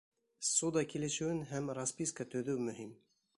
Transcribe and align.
Ссуда 0.51 0.81
килешеүен 0.93 1.43
һәм 1.51 1.69
расписка 1.81 2.27
төҙөү 2.33 2.65
мөһим. 2.71 2.91